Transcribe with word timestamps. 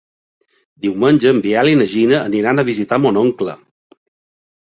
Diumenge 0.85 1.27
en 1.33 1.41
Biel 1.47 1.69
i 1.73 1.75
na 1.81 1.85
Gina 1.91 2.17
aniran 2.31 2.61
a 2.63 2.67
visitar 2.71 3.01
mon 3.03 3.19
oncle. 3.27 3.57